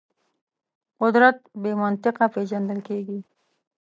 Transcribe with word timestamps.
قدرت 1.01 1.37
بې 1.61 1.71
منطقه 1.81 2.25
پېژندل 2.33 2.79
کېږي. 2.87 3.19